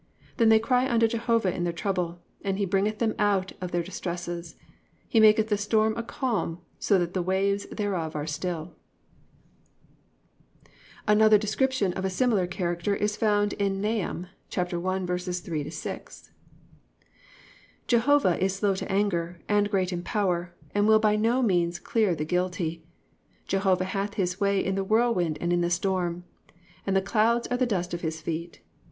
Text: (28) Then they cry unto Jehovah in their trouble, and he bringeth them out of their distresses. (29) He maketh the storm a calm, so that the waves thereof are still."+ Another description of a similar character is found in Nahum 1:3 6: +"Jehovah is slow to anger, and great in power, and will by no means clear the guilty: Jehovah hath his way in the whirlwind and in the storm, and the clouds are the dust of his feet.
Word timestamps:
(28) 0.29 0.37
Then 0.37 0.49
they 0.49 0.57
cry 0.57 0.89
unto 0.89 1.07
Jehovah 1.07 1.53
in 1.55 1.63
their 1.63 1.71
trouble, 1.71 2.23
and 2.43 2.57
he 2.57 2.65
bringeth 2.65 2.97
them 2.97 3.13
out 3.19 3.51
of 3.61 3.69
their 3.69 3.83
distresses. 3.83 4.53
(29) 4.53 4.71
He 5.09 5.19
maketh 5.19 5.49
the 5.49 5.59
storm 5.59 5.95
a 5.95 6.01
calm, 6.01 6.59
so 6.79 6.97
that 6.97 7.13
the 7.13 7.21
waves 7.21 7.67
thereof 7.67 8.15
are 8.15 8.25
still."+ 8.25 8.73
Another 11.07 11.37
description 11.37 11.93
of 11.93 12.03
a 12.03 12.09
similar 12.09 12.47
character 12.47 12.95
is 12.95 13.15
found 13.15 13.53
in 13.53 13.79
Nahum 13.79 14.25
1:3 14.49 15.71
6: 15.71 16.31
+"Jehovah 17.85 18.43
is 18.43 18.55
slow 18.55 18.73
to 18.73 18.91
anger, 18.91 19.39
and 19.47 19.69
great 19.69 19.93
in 19.93 20.01
power, 20.01 20.51
and 20.73 20.87
will 20.87 20.97
by 20.97 21.15
no 21.15 21.43
means 21.43 21.77
clear 21.77 22.15
the 22.15 22.25
guilty: 22.25 22.83
Jehovah 23.45 23.85
hath 23.85 24.15
his 24.15 24.39
way 24.41 24.65
in 24.65 24.73
the 24.73 24.83
whirlwind 24.83 25.37
and 25.39 25.53
in 25.53 25.61
the 25.61 25.69
storm, 25.69 26.23
and 26.87 26.95
the 26.95 27.03
clouds 27.03 27.45
are 27.49 27.57
the 27.57 27.67
dust 27.67 27.93
of 27.93 28.01
his 28.01 28.19
feet. 28.19 28.61